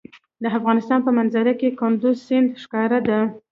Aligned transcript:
د 0.41 0.45
افغانستان 0.57 0.99
په 1.03 1.11
منظره 1.17 1.53
کې 1.59 1.75
کندز 1.79 2.15
سیند 2.27 2.49
ښکاره 2.63 2.99
ده. 3.07 3.19